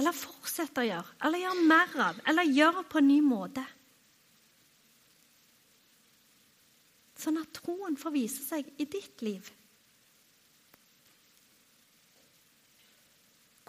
Eller 0.00 0.16
fortsette 0.16 0.80
å 0.80 0.86
gjøre, 0.86 1.16
eller 1.26 1.42
gjøre 1.42 1.68
mer 1.68 1.94
av, 2.00 2.20
eller 2.30 2.48
gjøre 2.48 2.86
på 2.88 3.00
en 3.02 3.08
ny 3.10 3.18
måte. 3.20 3.64
Sånn 7.20 7.36
at 7.36 7.50
troen 7.58 7.98
får 8.00 8.14
vise 8.14 8.44
seg 8.46 8.70
i 8.80 8.86
ditt 8.88 9.20
liv. 9.20 9.50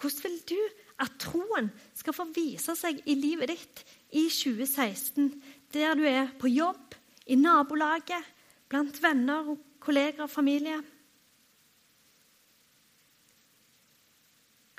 Hvordan 0.00 0.22
vil 0.24 0.38
du 0.48 0.56
at 1.04 1.18
troen 1.20 1.68
skal 1.94 2.16
få 2.16 2.26
vise 2.34 2.74
seg 2.80 3.04
i 3.06 3.14
livet 3.18 3.52
ditt 3.52 3.82
i 4.16 4.24
2016, 4.32 5.28
der 5.76 5.94
du 5.98 6.06
er 6.08 6.32
på 6.40 6.50
jobb, 6.50 6.96
i 7.30 7.36
nabolaget, 7.38 8.24
blant 8.72 8.96
venner, 9.04 9.52
kolleger 9.84 10.24
og 10.24 10.32
familie? 10.32 10.80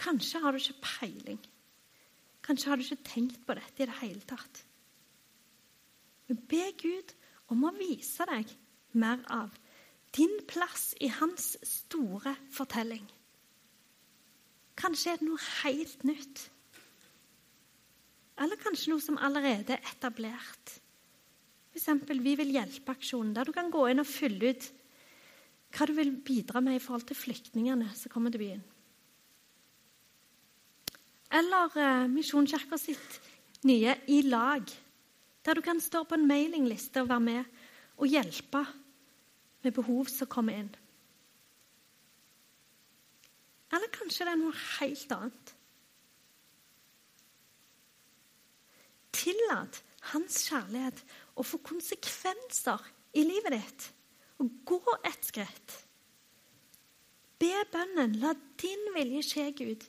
Kanskje 0.04 0.42
har 0.44 0.52
du 0.52 0.60
ikke 0.60 0.84
peiling. 0.84 1.42
Kanskje 2.44 2.70
har 2.70 2.80
du 2.80 2.84
ikke 2.84 3.08
tenkt 3.08 3.44
på 3.48 3.56
dette 3.56 3.84
i 3.84 3.88
det 3.88 4.00
hele 4.02 4.24
tatt. 4.28 4.64
Men 6.28 6.42
be 6.50 6.66
Gud 6.80 7.14
om 7.54 7.64
å 7.68 7.74
vise 7.78 8.26
deg 8.28 8.52
mer 9.00 9.24
av 9.32 9.54
din 10.14 10.34
plass 10.50 10.92
i 11.02 11.10
hans 11.10 11.54
store 11.66 12.36
fortelling. 12.54 13.06
Kanskje 14.78 15.14
er 15.14 15.22
det 15.22 15.28
noe 15.28 15.42
helt 15.64 16.04
nytt. 16.08 16.48
Eller 18.42 18.60
kanskje 18.62 18.92
noe 18.92 19.04
som 19.04 19.20
allerede 19.22 19.78
er 19.78 19.92
etablert. 19.94 20.78
F.eks. 21.74 21.90
Vi 22.10 22.36
vil 22.38 22.54
hjelpe-aksjonen, 22.54 23.34
der 23.36 23.48
du 23.48 23.54
kan 23.56 23.72
gå 23.74 23.86
inn 23.90 24.02
og 24.02 24.10
fylle 24.10 24.54
ut 24.54 24.70
hva 25.74 25.88
du 25.90 25.96
vil 25.98 26.12
bidra 26.26 26.62
med 26.62 26.78
i 26.78 26.82
forhold 26.82 27.08
til 27.10 27.18
flyktningene 27.18 27.88
som 27.98 28.14
kommer 28.14 28.34
til 28.34 28.44
byen. 28.44 28.64
Eller 31.34 31.78
eh, 31.82 32.08
Misjonskirka 32.12 32.78
sitt 32.78 33.20
nye 33.66 33.96
I 34.08 34.22
lag, 34.28 34.70
der 35.44 35.58
du 35.58 35.62
kan 35.66 35.82
stå 35.82 36.04
på 36.06 36.18
en 36.18 36.28
mailingliste 36.30 37.02
og 37.02 37.10
være 37.10 37.26
med 37.26 37.60
og 37.98 38.10
hjelpe 38.10 38.64
med 39.64 39.74
behov 39.74 40.12
som 40.12 40.30
kommer 40.30 40.60
inn. 40.62 40.72
Eller 43.74 43.90
kanskje 43.94 44.28
det 44.28 44.34
er 44.36 44.42
noe 44.42 44.54
helt 44.78 45.16
annet. 45.16 45.54
Tillat 49.14 49.80
hans 50.12 50.44
kjærlighet 50.50 51.02
å 51.40 51.46
få 51.48 51.60
konsekvenser 51.66 52.82
i 53.18 53.24
livet 53.26 53.56
ditt. 53.56 53.90
Og 54.44 54.52
gå 54.68 54.82
et 55.08 55.26
skritt. 55.26 55.76
Be 57.40 57.54
bønnen 57.72 58.18
'La 58.20 58.34
din 58.60 58.90
vilje 58.96 59.24
skje, 59.30 59.46
Gud', 59.58 59.86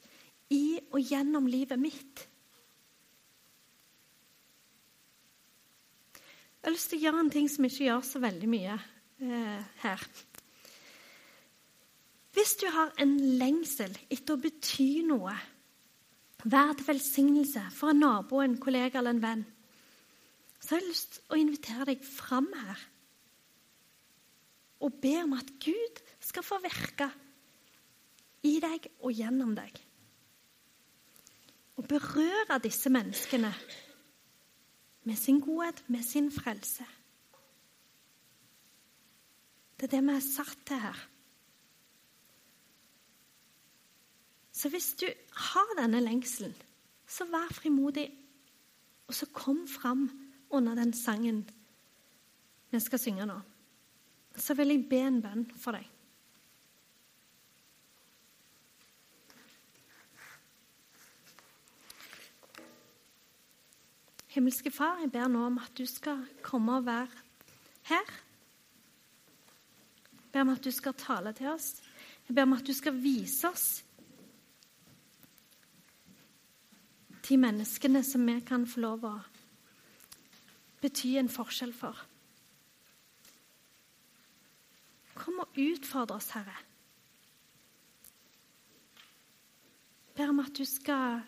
i 0.52 0.78
og 0.92 1.00
gjennom 1.00 1.46
livet 1.48 1.80
mitt. 1.80 2.28
Jeg 6.64 6.70
har 6.70 6.76
lyst 6.76 6.92
til 6.92 7.00
å 7.00 7.04
gjøre 7.04 7.24
en 7.24 7.32
ting 7.32 7.48
som 7.52 7.66
ikke 7.68 7.84
gjør 7.84 8.04
så 8.08 8.20
veldig 8.24 8.48
mye 8.48 8.76
eh, 8.76 9.64
her. 9.82 10.04
Hvis 12.34 12.54
du 12.62 12.64
har 12.72 12.94
en 13.04 13.12
lengsel 13.38 13.92
etter 14.08 14.34
å 14.34 14.40
bety 14.40 15.04
noe, 15.06 15.34
være 16.44 16.78
til 16.78 16.88
velsignelse 16.88 17.66
for 17.72 17.92
en 17.92 18.00
nabo, 18.00 18.40
en 18.40 18.56
kollega 18.60 19.00
eller 19.00 19.14
en 19.14 19.22
venn, 19.22 19.44
så 20.56 20.74
har 20.74 20.80
jeg 20.80 20.88
lyst 20.88 21.18
til 21.18 21.36
å 21.36 21.40
invitere 21.40 21.88
deg 21.92 22.04
fram 22.08 22.48
her 22.56 22.88
og 24.84 24.96
be 25.00 25.14
om 25.22 25.36
at 25.36 25.52
Gud 25.60 26.00
skal 26.24 26.44
få 26.44 26.58
virke 26.64 27.10
i 28.44 28.56
deg 28.60 28.88
og 29.04 29.12
gjennom 29.16 29.52
deg. 29.56 29.83
Og 31.76 31.88
berøre 31.88 32.60
disse 32.62 32.90
menneskene 32.90 33.54
med 35.04 35.16
sin 35.16 35.40
godhet, 35.40 35.84
med 35.88 36.02
sin 36.02 36.30
frelse. 36.32 36.84
Det 39.80 39.88
er 39.88 39.96
det 39.96 40.04
vi 40.06 40.14
er 40.14 40.22
satt 40.24 40.60
til 40.66 40.80
her. 40.80 41.00
Så 44.54 44.70
hvis 44.70 44.94
du 44.94 45.06
har 45.36 45.74
denne 45.80 46.00
lengselen, 46.00 46.54
så 47.06 47.26
vær 47.28 47.50
frimodig, 47.52 48.06
og 49.06 49.14
så 49.14 49.26
kom 49.26 49.66
fram 49.68 50.08
under 50.50 50.74
den 50.74 50.92
sangen 50.92 51.42
vi 52.70 52.80
skal 52.80 52.98
synge 52.98 53.26
nå. 53.26 53.40
Så 54.36 54.54
vil 54.54 54.72
jeg 54.72 54.86
be 54.90 54.98
en 54.98 55.20
bønn 55.22 55.44
for 55.58 55.76
deg. 55.76 55.84
Himmelske 64.34 64.70
Far, 64.74 64.98
jeg 64.98 65.12
ber 65.14 65.28
nå 65.30 65.44
om 65.46 65.60
at 65.62 65.76
du 65.78 65.84
skal 65.86 66.24
komme 66.42 66.80
og 66.80 66.86
være 66.88 67.22
her. 67.86 68.08
Jeg 70.10 70.32
ber 70.32 70.40
om 70.42 70.50
at 70.56 70.64
du 70.64 70.72
skal 70.74 70.96
tale 70.98 71.32
til 71.38 71.52
oss. 71.52 71.76
Jeg 72.26 72.34
ber 72.34 72.48
om 72.48 72.56
at 72.56 72.66
du 72.66 72.74
skal 72.74 72.98
vise 72.98 73.46
oss 73.46 73.84
de 77.28 77.38
menneskene 77.38 78.02
som 78.02 78.26
vi 78.26 78.40
kan 78.42 78.66
få 78.66 78.82
lov 78.82 79.06
å 79.06 79.14
bety 80.82 81.14
en 81.20 81.30
forskjell 81.30 81.72
for. 81.72 82.02
Kom 85.14 85.38
og 85.46 85.62
utfordre 85.62 86.18
oss, 86.18 86.32
Herre. 86.34 86.58
Jeg 90.10 90.18
Ber 90.18 90.34
om 90.34 90.42
at 90.42 90.58
du 90.58 90.66
skal 90.66 91.22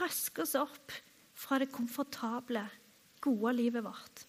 røske 0.00 0.48
oss 0.48 0.56
opp 0.56 1.02
fra 1.36 1.58
det 1.60 1.68
komfortable, 1.72 2.64
gode 3.20 3.52
livet 3.52 3.84
vårt. 3.84 4.24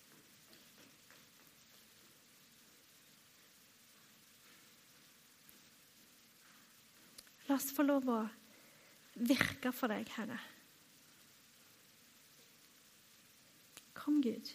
La 7.48 7.56
oss 7.56 7.72
få 7.72 7.86
lov 7.88 8.10
å 8.12 8.22
virke 9.24 9.72
for 9.72 9.88
deg, 9.92 10.10
Herre. 10.18 10.40
Kom, 13.96 14.20
Gud. 14.24 14.52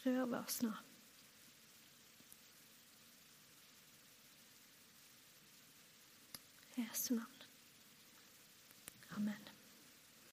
Rør 0.00 0.24
ved 0.24 0.38
oss 0.40 0.62
nå. 0.64 0.72
Jesu 6.80 7.12
navn. 7.18 7.39
Amen. 9.20 9.49